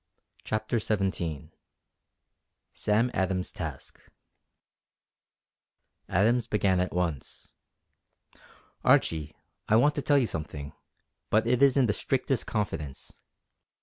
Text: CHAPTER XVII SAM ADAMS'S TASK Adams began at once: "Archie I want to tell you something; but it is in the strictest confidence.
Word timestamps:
CHAPTER 0.43 0.79
XVII 0.79 1.51
SAM 2.73 3.11
ADAMS'S 3.13 3.51
TASK 3.51 3.99
Adams 6.09 6.47
began 6.47 6.79
at 6.79 6.91
once: 6.91 7.51
"Archie 8.83 9.35
I 9.69 9.75
want 9.75 9.93
to 9.93 10.01
tell 10.01 10.17
you 10.17 10.25
something; 10.25 10.73
but 11.29 11.45
it 11.45 11.61
is 11.61 11.77
in 11.77 11.85
the 11.85 11.93
strictest 11.93 12.47
confidence. 12.47 13.13